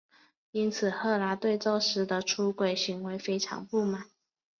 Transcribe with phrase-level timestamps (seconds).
[0.49, 4.09] 因此赫拉对宙斯的出轨行为非常不满。